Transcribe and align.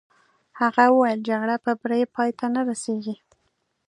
هغه 0.59 0.83
وویل: 0.89 1.19
جګړه 1.29 1.55
په 1.65 1.71
بري 1.81 2.01
پای 2.15 2.29
ته 2.39 2.45
نه 2.55 2.61
رسېږي. 2.69 3.15